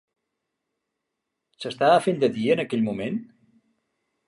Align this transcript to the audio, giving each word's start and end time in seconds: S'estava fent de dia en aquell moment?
S'estava 1.59 1.99
fent 2.07 2.25
de 2.25 2.31
dia 2.39 2.57
en 2.59 2.65
aquell 2.65 2.85
moment? 2.91 3.23